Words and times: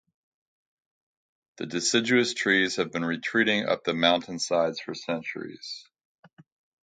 The 1.57 1.67
deciduous 1.67 2.33
trees 2.33 2.77
have 2.77 2.91
been 2.91 3.05
retreating 3.05 3.67
up 3.67 3.83
the 3.83 3.93
mountainsides 3.93 4.79
for 4.79 4.95
centuries. 4.95 5.85